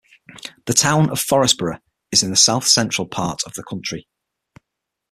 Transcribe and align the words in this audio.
The 0.65 0.73
Town 0.73 1.11
of 1.11 1.19
Forestburgh 1.19 1.79
is 2.11 2.23
in 2.23 2.31
the 2.31 2.35
south-central 2.35 3.07
part 3.09 3.43
of 3.45 3.53
the 3.53 3.61
county. 3.61 4.07